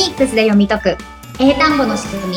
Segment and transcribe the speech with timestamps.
[0.00, 0.96] ニックスで読み解く。
[1.38, 2.36] 英単語の仕組み。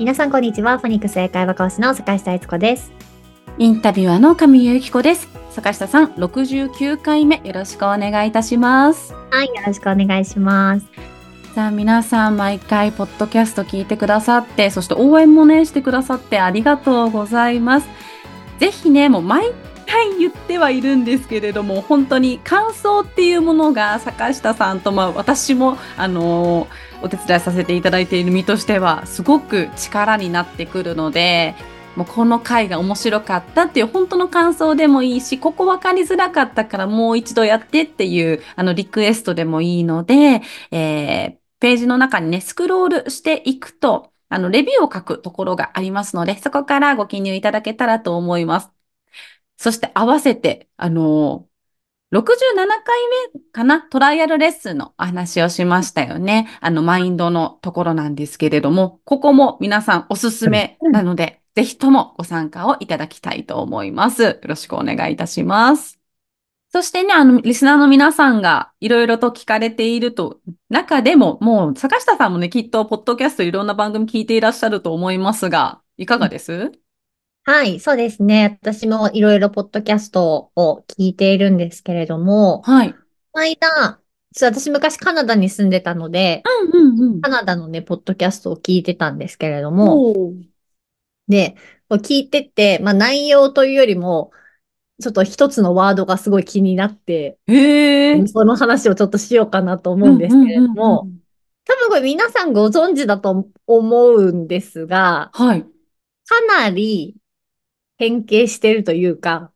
[0.00, 0.78] 皆さんこんにちは。
[0.78, 2.90] フォニックス英会話講師の坂下悦子です。
[3.58, 5.28] インタビュアーの上由紀子です。
[5.50, 9.14] 坂下さん、69回目よろしくお願いいたします。
[9.30, 10.86] はいよろしくお願いします
[11.54, 17.88] さあ、皆さん、毎回、ポッドキャスト聞いてくださって、そして応援もね、してくださってありがとうございます。
[18.58, 19.50] ぜひね、もう毎
[19.86, 31.54] 回言ってはいるんですけれども、本当に感想っていうものが、坂下さんと、まあ、私も、あのーお手伝いさせていただいている身としては、すごく力になってくるので、
[31.96, 48.70] もうこの回が面白かったっていう本当の感想でもいいし、ここ分かりづらかったからもう一度やってっていうあのリクエストでもいいので、えーページの中にね、スクロールしていくと、あの、レビューを書くところがありますので、そこからご記入いただけたらと思います。
[49.56, 51.46] そして合わせて、あの
[52.12, 52.22] 67
[52.82, 52.98] 回
[53.34, 56.48] 目かなトライアルレッスンのお話をしましたよね。
[56.60, 64.22] あの、マインドのところなんですけれども、ここも皆さんおすすめなので、ぜひともご参加をいただきたいと思います。
[64.22, 65.99] よろしくお願いいたします。
[66.72, 76.72] そしてね、あの、リスナーの皆さんがいろいろと聞かれていると、中でも、もう、坂下さんもね、きっと、ポッドキャストいろんな番組聞いていらっしゃると思いますが、いかがです？
[77.44, 82.92] はいそうですね私もいろいろポッドキャストを聞いているんですけれどもはい。
[82.92, 82.98] こ
[83.34, 83.98] の間
[84.40, 87.30] 私昔カナダに住んでたのでうんうんうんカ。
[87.30, 90.32] ナダのね、ポッドキャストを聞いてたんですけれども、
[91.28, 91.56] で、
[91.90, 94.30] 聞いてて、まあ内容というよりも、
[95.00, 97.38] ちょっと一つのワードがすごい気になって。
[98.28, 101.08] その話をちょっとしようかなと思うんですけれども、
[101.64, 105.62] 多分これ皆さんご存知だと思うんですが、はい。
[105.62, 107.16] かなり
[107.98, 109.50] 変形してるというか。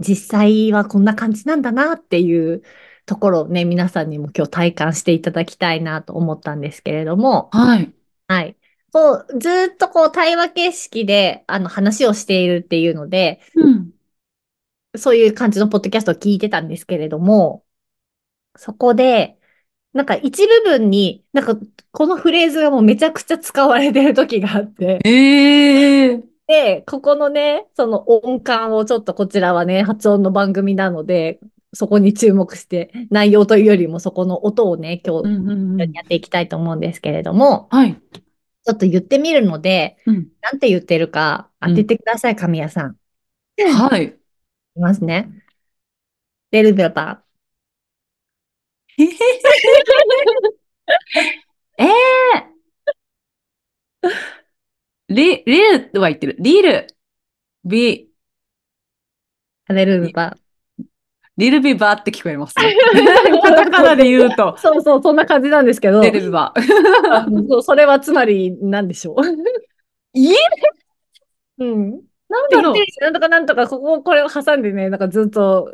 [0.00, 2.62] 実際はこんな感じなんだなっていう
[3.06, 7.92] ところをね、皆さんにも今日体感していただきたいなと思ったんですけれども、はい。
[8.28, 8.56] はい。
[8.92, 13.89] こう、ずーっとこう対話形式であの話をしているっていうので、うん。
[14.96, 17.64] そういう感じのポッドキャストを聞いてたんですけれども、
[18.56, 19.38] そこで、
[19.92, 21.56] なんか一部分に、なんか
[21.92, 26.22] このフレーズがもうめちゃくちゃ使われてる時があって、ええ。
[26.46, 31.38] で、ここのね、その音感をちょっとこちらはね、発音の番組なので、
[31.72, 35.92] そこに注目して、内容というよりもそこの音をね、今日うんうんうん。
[35.92, 37.94] やっていきたいと思うんですけれども、はい。
[38.64, 40.28] ちょっと言ってみるので、うん。
[40.42, 42.96] なんて言ってるか当ててください、神谷さん。
[43.56, 44.19] いはい。
[44.74, 45.28] きますね。
[46.50, 47.22] レルベルバ
[51.78, 51.88] ええ
[55.08, 56.36] リ、リルは言ってる。
[56.38, 56.86] リル、
[57.64, 59.72] ビ、ー。
[59.74, 60.36] レルバ
[61.36, 62.76] リルビバって聞こえますね。
[63.42, 66.52] カタカナで言うとー。、そうそう、そんな感じなんですけど、リルビバ。
[67.10, 69.22] あそうそれはつまり何でしょう。
[70.12, 70.36] いえ
[71.58, 72.09] うん。
[72.30, 75.72] なんだろうなんとかなんとか、ここ、これを挟んでね、なんかずっと、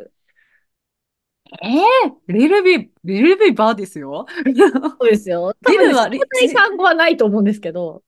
[1.61, 1.83] ええ
[2.27, 4.25] リルビ、リルビバですよ。
[4.99, 5.55] そうですよ。
[5.69, 8.03] リルはリそんなに単語はないと思うんですけど。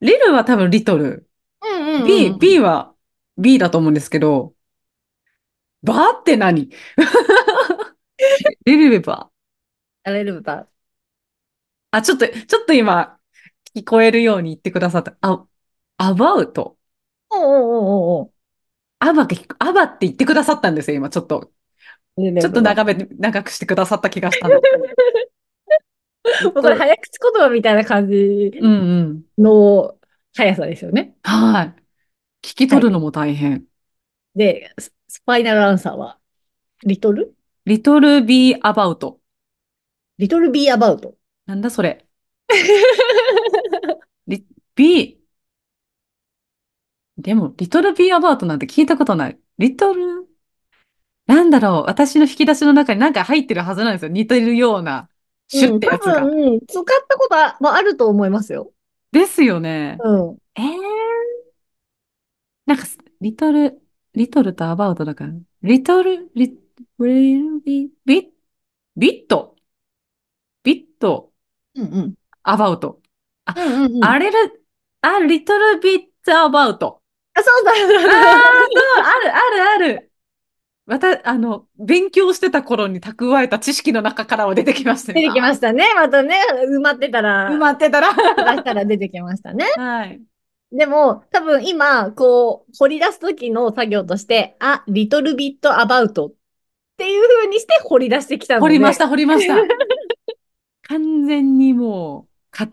[0.00, 1.28] リルは多分リトル。
[1.62, 2.94] うんうん、B、B は
[3.38, 4.54] B だと思うんですけど、
[5.82, 6.68] バって何？
[8.66, 9.30] リルビバ。
[10.04, 10.66] レルベルバ
[11.92, 13.18] あ、ちょっと、ちょっと今、
[13.74, 15.16] 聞こえるように言ってくださった。
[15.20, 15.46] あ、
[15.98, 16.79] アバウト。
[17.30, 17.36] ー。
[17.36, 18.32] おうおうおうおう
[19.00, 19.26] アバ
[19.58, 21.08] アバって言ってくださったんですよ、今。
[21.08, 21.52] ちょっと、
[22.18, 24.60] ちょっと長め、長くしてくださった気がしたの。
[26.52, 28.14] これ早口言葉みたいな感じ
[28.60, 29.22] うんうん。
[29.42, 29.96] の
[30.34, 31.14] 速さですよね。
[31.22, 31.74] はい。
[32.42, 33.64] 聞き取るのも大変。
[34.34, 36.18] で、ススファイナルアンサーは、
[36.84, 37.34] リトル？
[37.64, 39.18] リトルビーアバウト。
[40.18, 41.14] リトルビーアバウト。
[41.46, 42.06] なんだそれ。
[44.26, 45.19] リ、ビー。
[47.20, 49.38] でも、リトルビーアバウトなんて聞いたことない。
[49.58, 50.26] リトル、
[51.26, 51.82] なんだろう。
[51.86, 54.08] 私の引き出しの中になんか入ってるはずなんですよ。
[54.08, 55.08] 似てるような、
[55.48, 56.16] シュッてやつが。
[56.24, 58.72] うん、多分、うん使ったことはまああると思いますよ。
[59.12, 59.98] ですよね。
[60.02, 60.38] うん。
[60.56, 60.64] えー。
[62.66, 62.84] なんか、
[63.20, 63.80] リトル、
[64.14, 65.32] リトルとアバウトだから。
[65.62, 66.58] リトル、リ、
[66.98, 68.32] リ、ビ、ビ、
[68.96, 69.56] ビット。
[70.62, 71.32] ビット、
[71.74, 72.14] うんうん。
[72.42, 73.00] アバウト。
[73.56, 74.04] うんうんうん。
[74.04, 74.64] あれる、
[75.00, 76.99] あ、リトルビッツアバウト。
[77.34, 77.72] あ、そうだ。
[77.72, 80.10] ああ、そう、ある、ある、ある。
[80.86, 85.20] また、あの、勉強してた頃に蓄えた知識の中からは出てきましたね。
[85.22, 85.84] 出てきましたね。
[85.94, 86.34] またね、
[86.66, 88.12] 埋まってたら、埋まってたら。
[88.12, 89.66] 出したら出てきましたね。
[89.78, 90.20] はい。
[90.72, 96.32] でも、多分今、こう、掘り出す時の作業として、あ、リトルビットアバウトっ
[96.96, 98.62] ていう風にして掘り出してきたので。
[98.62, 99.54] 掘りました、掘りました。
[100.88, 102.68] 完全にもう、か、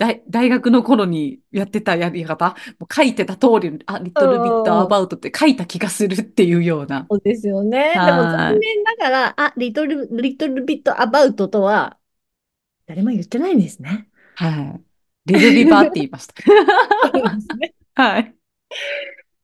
[0.00, 7.06] 大、大学の頃にやってたやり方、もう書いてた通り、あ、リトルビットアバウトって書いた気がするっていうような。
[7.10, 7.92] そうですよね。
[7.92, 11.98] でもはい残念ながら、あ、リトル、リトルビットアバウトとは、
[12.86, 14.08] 誰も言ってないんですね。
[14.36, 14.80] はい。
[15.26, 16.34] リルビバーって言いました。
[18.02, 18.34] はい。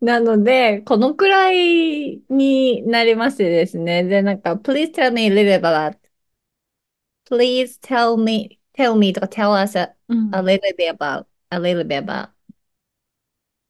[0.01, 4.05] なので、このくらいになりましてですね。
[4.05, 5.99] で、なんか、please tell me a little about,
[7.29, 11.59] please tell me, tell me とか tell us a, うん a little bit about, a
[11.59, 12.29] little bit about.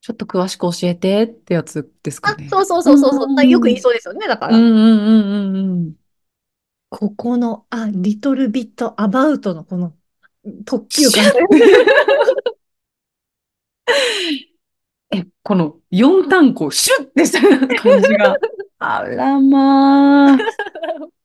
[0.01, 2.49] ちょっと詳しく教えてってやつですかあ、ね。
[2.49, 3.25] そうそうそうそうそう。
[3.25, 4.29] うんうんうんよく言いそうですよね。
[4.29, 5.95] だから、うんうんうんうんうん。
[6.89, 9.95] ここの、あ、リトルビットアバウトのこの
[10.65, 11.25] 特急感。
[15.13, 17.41] え、この4単語、シュッてした
[17.77, 18.37] 感じが。
[18.79, 20.39] あらまあ。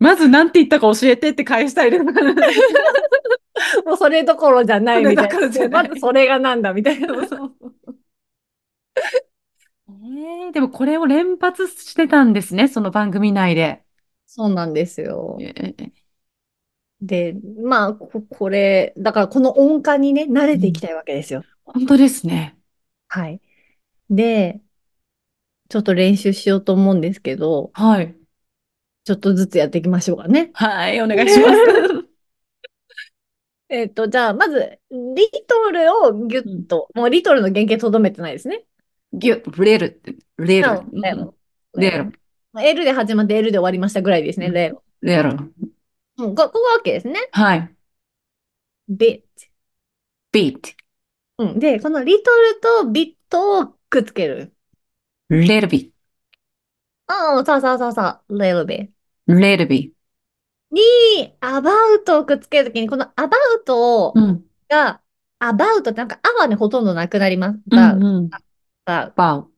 [0.00, 2.04] まず何て言ったか教えてって返したいです。
[3.86, 5.88] もうそれどころじゃないみたいそれどころじゃないな。
[5.88, 7.08] まずそれがなんだみたいな。
[9.88, 13.84] えーでもこれを連発してたんですね、その番組内で。
[14.26, 15.36] そうなんですよ。
[15.40, 15.92] えー
[17.00, 21.44] で、まあ、こ、これ、だからこの音感にね、慣れていきたいわけですよ。
[21.64, 22.58] 本当ですね。
[23.08, 23.40] はい。
[24.10, 24.60] で、
[25.70, 28.19] ちょっと練習しようと思うんですけど、はい。
[29.10, 30.52] ちょっとずつやっていきましょうかね。
[30.54, 31.54] はい、お願いします。
[33.68, 38.66] えっと、じゃあ、まず、リトルをギュッと、もうリトルの原型とどめてないですね。
[39.12, 40.68] ギュッ、レルって、レル。
[40.92, 41.34] うんレロ
[41.74, 42.12] レロ。
[42.60, 44.84] L で始まって L で終わりましたぐらいですね、うんレロ。
[45.00, 45.30] レル。
[45.30, 45.36] うん、
[46.36, 47.18] こここが OK ですね。
[47.32, 47.74] はい。
[48.88, 49.24] bit。
[50.30, 50.70] ビート。
[51.38, 51.58] うん。
[51.58, 54.54] で、このリトルとビットをくっつける。
[55.28, 55.92] レルビ
[57.08, 58.38] うん、そうそうそうそう。
[58.38, 58.99] little bit。
[59.34, 59.38] ー。
[59.38, 59.92] レルビ
[60.70, 60.80] に、
[61.40, 63.32] about をくっつけるときに、この about
[63.66, 64.12] ー。
[64.14, 64.44] うん。
[64.68, 65.02] が、
[65.40, 67.58] about ってなんか、あはね、ほとんどなくなります。
[67.70, 68.24] う about んうん。
[68.26, 68.30] ウ、
[68.86, 69.50] バウ。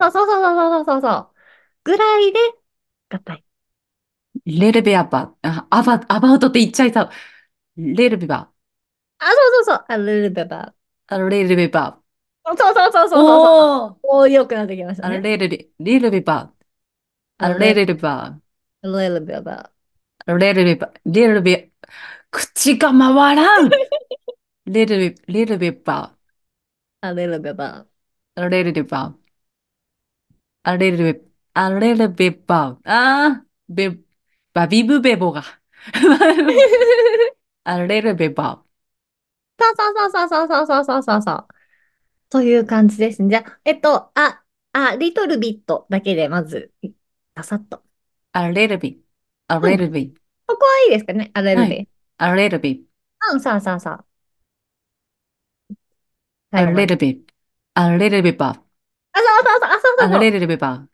[0.00, 1.30] そうそうそうそうそうそう。
[1.84, 2.38] ぐらいで、
[3.10, 3.44] 合体。
[4.44, 7.10] レルビアバあ、アバ、アバウトって言っちゃいた。
[7.76, 8.50] レルビバ
[9.18, 9.32] あ、そ
[9.62, 9.86] うそうそう。
[9.88, 10.72] a little bit about.
[11.08, 11.28] ー。
[11.28, 12.00] レルビバ
[12.44, 13.08] そうそうそうそうー。
[13.08, 13.20] そう。
[13.22, 13.98] おー。
[14.02, 15.20] おー、良くなってきましたあね。
[15.20, 17.44] レルビ、レルビバー。
[17.44, 18.40] あレルビバ
[18.86, 19.70] a little bit about.
[20.26, 20.36] ー。
[20.36, 21.00] レルビバー。
[21.04, 21.72] レルビ、
[22.30, 23.70] 口が回らん。
[24.66, 26.16] レルビ、レルビバ
[27.02, 27.86] a little bit about.
[28.36, 28.48] ー。
[28.48, 29.26] レルビバー。
[30.62, 31.20] あレルビ、
[31.54, 32.90] あレルビバー。
[32.90, 33.98] あー、ベ、
[34.52, 35.42] バビブベボが。
[37.64, 38.64] あレルビバ
[39.58, 41.46] そうそうそうそうそうそうそうそうそう。
[42.30, 43.30] という感じですね。
[43.30, 46.72] じゃあ、えっと、あ、あ、リトルビットだけでまず、
[47.36, 47.85] ささっと。
[48.36, 49.00] アレルビ。
[49.48, 50.12] アレルビ。
[50.46, 51.30] ここはいいですかね。
[51.32, 51.88] アレルビ。
[52.18, 52.84] アレルビ。
[53.32, 54.04] うん、そうそうそう。
[56.50, 57.24] アレルビ。
[57.72, 58.48] アレルビバ。
[58.48, 59.70] あ、そうそうそう。
[59.70, 60.16] あ、そうそう。
[60.16, 60.86] アレルビバ。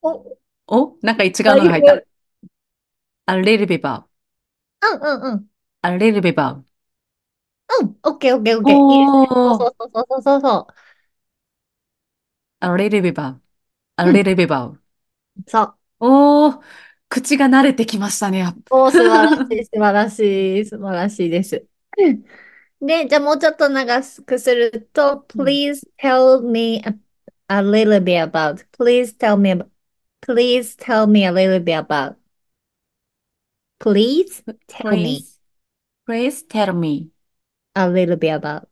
[0.00, 0.38] お、
[0.68, 0.96] お？
[1.02, 2.02] なんか違うのが入った。
[3.26, 4.08] アレルビバ。
[4.80, 5.46] うんうんうん。
[5.82, 6.64] アレルビバ。
[7.82, 8.74] うん、オッケーオッケーオッケー。
[8.74, 9.26] いいですね。
[9.28, 10.74] そうそうそうそうそう。
[12.60, 13.38] アレルビバ。
[13.96, 14.72] アレルビバ。
[15.46, 15.79] そう。
[16.46, 16.60] おー。
[17.08, 18.54] 口が慣れてきましたね。
[18.70, 21.66] おー、素晴らしい、素晴らしい、素晴らしいです。
[21.98, 22.24] うん
[22.82, 26.98] で、じゃあもうちょっと長くすると、うん please tell me a,
[27.48, 29.62] a little bit about, please tell me,
[30.22, 32.16] please tell me a little bit about,
[33.78, 35.38] please tell me Please,
[36.06, 37.10] please tell me
[37.74, 38.68] a little bit about.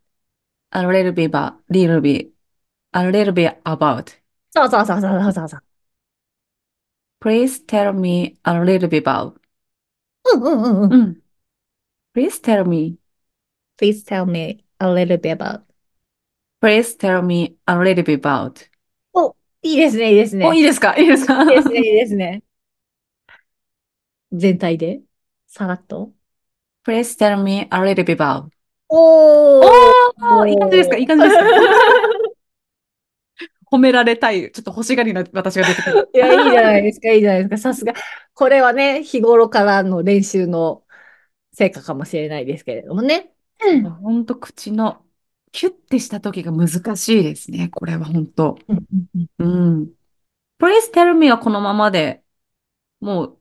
[0.72, 2.32] a little bit about, little bit,
[2.94, 4.16] a little bit about.
[4.54, 5.67] そうそうそうそうそうそう。
[7.19, 9.35] Please tell me a little bit about.
[10.33, 10.93] うんうんうんうん。
[10.93, 11.23] うん。
[12.13, 12.97] Please tell me,
[13.77, 15.61] please tell me a little bit about.
[16.61, 18.69] please tell me a little bit about.
[19.13, 20.47] お、いいですね、いいですね。
[20.47, 22.43] お、いいですかいいですかいいですね、いいですね。
[24.31, 25.01] 全体で
[25.47, 26.11] さらっと。
[26.85, 28.49] Please tell me a little bit about.
[28.89, 29.65] おー
[30.21, 31.43] おーいい感じですかいい感じですか
[33.70, 34.50] 褒められたい。
[34.52, 36.10] ちょっと欲しがりな私が出てくる。
[36.14, 37.58] いや、いいじゃないですか、いいじゃないですか。
[37.58, 37.94] さすが。
[38.34, 40.82] これはね、日頃からの練習の
[41.52, 43.32] 成果かもしれないですけれどもね。
[44.00, 45.04] ほんと口の
[45.52, 47.68] キュッてした時が難しいですね。
[47.68, 48.58] これは本当。
[49.38, 49.90] うん。
[50.58, 52.22] Please tell me はこのままで、
[53.00, 53.38] もう、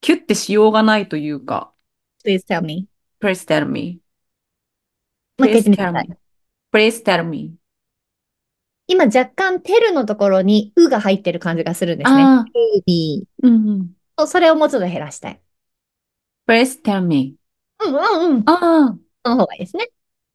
[0.00, 1.72] キュッてしようがないというか、
[2.24, 2.86] Please tell me.
[3.20, 4.00] Please tell me.
[5.38, 6.16] Please tell me.
[6.72, 7.61] Please tell me.
[8.92, 12.22] 今若干テルのところにうが入ってる感じがするんですね。
[12.22, 12.44] ああ、
[12.86, 13.68] baby うん
[14.18, 14.26] うん。
[14.26, 15.40] それをもうちょっと減らしたい。
[16.46, 17.36] Please tell me.
[17.80, 18.42] うんうんうん。
[18.46, 19.88] ああ、その方がいいですね。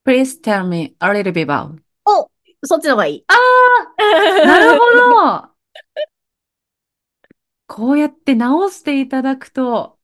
[0.06, 1.78] Please tell me a little bit about.
[2.06, 2.32] お、
[2.64, 3.26] そっちの方がいい。
[3.28, 3.98] ああ、
[4.48, 4.86] なるほ
[5.46, 5.58] ど。
[7.68, 9.97] こうやって直していただくと、あ、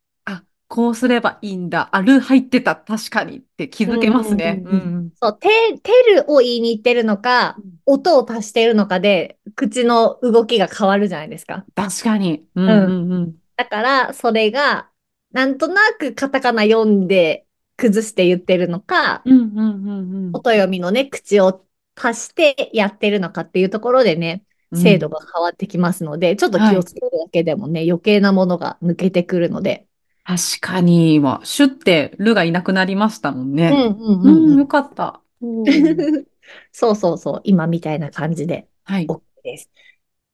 [0.74, 1.90] こうすればいいんだ。
[1.92, 2.76] ある入ってた。
[2.76, 4.64] 確かにって気づけますね。
[4.66, 5.48] うんうんうんうんそう、テ、
[5.84, 11.64] テルを言いに行ってるのか、音を足してるのかで、口の動きが変わるじゃないですか。
[11.76, 12.44] 確かに。
[12.56, 13.36] うんうんうん。
[13.56, 14.90] だから、それが、
[15.32, 17.46] なんとなくカタカナ読んで
[17.78, 21.64] 崩して言ってるのか、うんうんうん音読みのね、口を
[21.96, 24.82] 足してやってるのかっていうところでね、うん。
[24.82, 29.86] 精度が変わってきますので、ちょっと気をつけるだけでもね、余計なものが抜けてくるので。
[30.26, 33.72] 確かに、今、シュってルがいなくなりましたもんね。
[33.74, 35.22] うんうんううんうんん、よかった。
[35.42, 35.64] うん
[36.72, 39.06] そうそうそう、今みたいな感じではい。
[39.08, 39.70] OK です。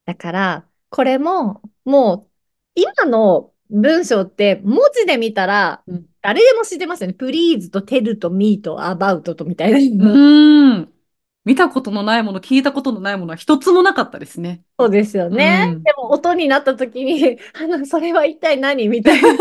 [0.06, 2.28] だから、これも、も
[2.76, 7.16] う、今の文章って文字で見たらうん、誰でも知ってますよね。
[7.18, 10.12] please と tell と me と about とみたいな。
[10.12, 10.94] うん。
[11.46, 14.62] 見たことのないもの、聞いたことのないものは一つもなかったですね。
[14.78, 15.72] そうですよね。
[15.74, 18.88] うんでも音になった時に、 あの、それは一体何？
[18.88, 19.30] みたいな。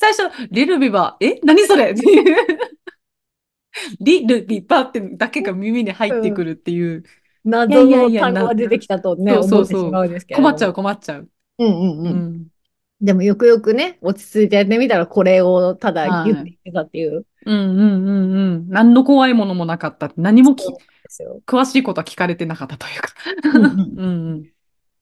[0.00, 1.38] 最初、リルビバ、え？
[1.42, 1.90] 何それ？
[1.90, 2.36] っていう。
[4.00, 7.04] リルビバってだけが耳に入ってくるっていう。
[7.44, 10.48] 謎のいやいやいや単語が出てきたとね、そうそうそう思ってしまうんですけれども。
[10.50, 11.28] 困っちゃう困っちゃう。
[11.58, 12.16] うんうんううん。
[12.36, 12.46] ん。
[13.00, 17.26] でもよくよくね、落ち着いてやってみたら、これをただはい言ってたっていう。
[17.46, 18.68] うんうんうんうん。
[18.68, 20.12] 何の怖いものもなかった。
[20.16, 20.64] 何もき。
[21.46, 23.12] 詳しいことは聞かれてなかったというか。
[23.54, 24.52] うんうん うんうん。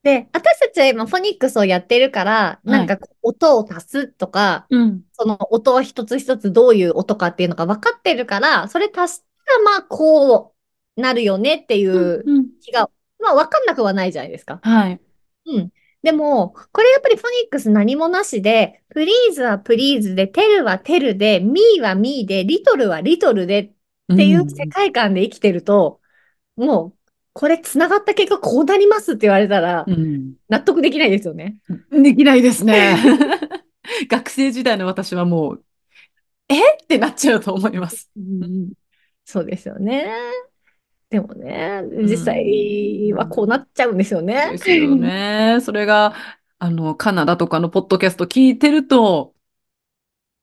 [0.02, 5.02] で、私たちは今フォニックスをやってるから、なんか音を足すとか、うん。
[5.12, 10.54] その音は一つ一つどういう音かっていうのが分かってるから、それ足したらまあこ
[10.96, 12.46] うなるよねっていううん。
[12.62, 14.60] 気が、まあ分かんなくはないじゃないですか。
[14.62, 15.00] はい。
[15.46, 15.70] うん。
[16.02, 23.60] でも、これやっぱりフォニックス何もなしで、プリーズはプリーズで、テルはテルで、ミーはミーで、リトルはリトルで
[24.12, 26.00] っていう世界観で生きてると、
[26.56, 30.34] もう、これ繋がった結果こうなりますって言われたら、うん。
[30.48, 31.58] 納得できないですよね。
[31.90, 32.96] できないですね。
[34.08, 35.64] 学生時代の私はもう、
[36.48, 36.54] え？
[36.54, 38.10] ってなっちゃうと思います。
[39.24, 40.10] そうですよね。
[41.10, 44.50] でもね、実際はこうなっちゃうんですよね。
[44.52, 45.58] ですよね。
[45.62, 46.14] それが、
[46.58, 49.34] あの、カナダとかのポッドキャスト聞いてると、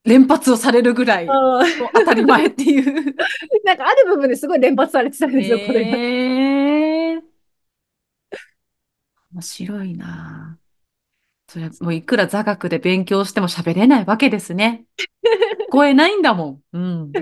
[0.04, 3.14] 連発をされるぐらい、当たり前っていう。
[3.64, 5.96] なんかある部分ですごい連発されてたんですよ、これが。
[5.96, 7.28] えー
[9.32, 10.58] 面白いな
[11.48, 14.84] それ、もういくら座学で勉強しても喋れないわけですね。
[15.68, 16.62] 聞こえないんだもん。
[16.72, 17.12] うん。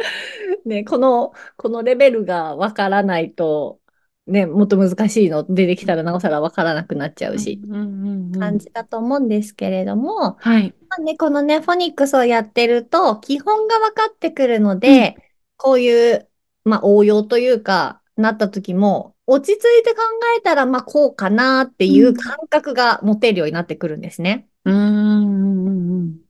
[0.64, 3.80] ね、この、このレベルがわからないと、
[4.26, 10.74] ね、もっと難しいの出てきたらなおさらわからなくなっちゃうし、うんうんうんうん感じだと思うんですけれども、はい。
[10.88, 15.16] まあね、このね、フォニックスをやってると、基本が分かってくるので、
[15.56, 16.28] こういう、
[16.64, 20.02] まあ、応用というか、なった時も、落ち着いて考
[20.38, 24.48] えたら、まあ、こうかなっていう感覚が持てるようになってくるんですね。
[24.64, 25.70] うんうんう
[26.02, 26.20] ん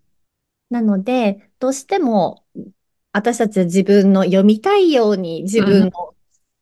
[0.70, 2.44] なので、どうしても、
[3.12, 5.90] 私たちは自分の読みたいように、自分の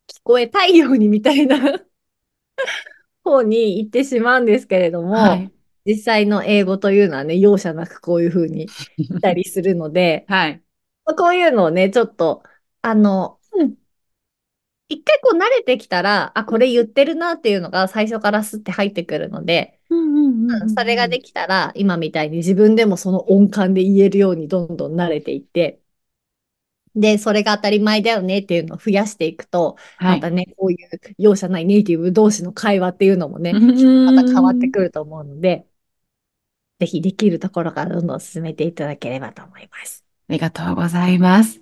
[0.07, 1.57] 聞こえたいようにみたいな
[3.23, 5.51] 方に行ってしまうんですけれども、はい。
[5.85, 10.61] 実際の英語というのはね、容赦なくこういうふうにしたりするので、 はい。
[11.05, 12.43] まあこういうのをね、ちょっと、
[12.81, 13.75] あの、うん
[14.91, 19.79] 一回こう慣れてきたら、あ、これ言ってるなっていうのが最初からスッて入ってくるので、
[20.75, 25.79] それができたら、今みたいに自分でもその音感で言えるようにどんどん慣れていって、
[26.95, 30.21] で、それが当たり前だよねっていうのを増やしていくと、はい。
[30.21, 35.65] またね、こういう容赦ないネイティブ同士の会話っていうのもね、うんまた変わってくると思うので、
[36.79, 40.05] ぜひできるところからどんどん進めていただければと思います。
[40.29, 41.61] ありがとうございます。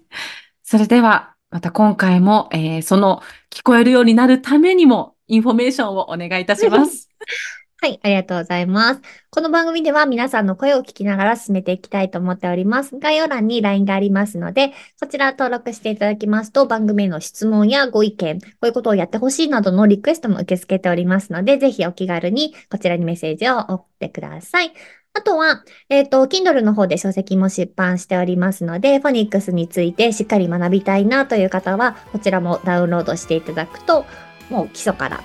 [0.64, 7.10] それでは、また今回も、えーその聞こえるようになるためにも、インフォメーションをお願いいたします。
[7.80, 9.02] はい、ありがとうございます。
[9.30, 12.98] この番組では皆さんの声を聞きながら進めていきたいと思っております。
[12.98, 24.74] 概要欄に LINE がありますので、そちら登録していただきますと、番組への質問やご意見、こういうことをやってほしいなどのリクエストも受け付けておりますので、ぜひお気軽にこちらにメッセージを送ってください。
[25.14, 34.08] あとは、えっ、と、Kindle の方で書籍も出版しておりますので、フォニックスについてしっかり学びたいなという方は、こちらもダウンロードしていただくと、
[34.50, 35.22] もう基礎から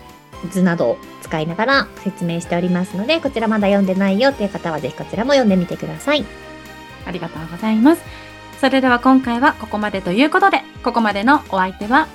[0.48, 6.24] 図などを使いながら説明しておりますので、こちらまだ読んでないよっていう方はぜひこちらも読んでみてください。
[7.06, 8.02] ありがとうございます。
[8.60, 12.06] それでは今回はここまでということで、ここまでのお相手は、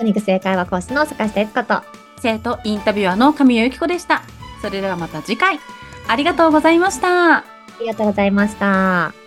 [0.00, 1.82] お肉正解は講師の坂下悦子と、
[2.20, 4.22] 生徒インタビュアーの神谷由紀子でした。
[4.60, 5.58] それではまた次回、
[6.06, 7.38] ありがとうございました。
[7.38, 7.44] あ
[7.80, 9.21] りがとうございました。